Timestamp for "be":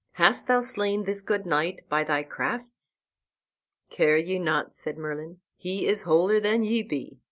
6.81-7.19